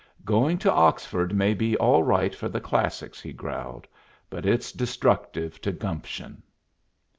"Going 0.25 0.57
to 0.57 0.71
Oxford 0.71 1.31
may 1.35 1.53
be 1.53 1.77
all 1.77 2.01
right 2.01 2.33
for 2.33 2.49
the 2.49 2.59
classics," 2.59 3.21
he 3.21 3.31
growled, 3.33 3.85
"but 4.31 4.47
it's 4.47 4.71
destructive 4.71 5.61
to 5.61 5.71
gumption." 5.71 6.41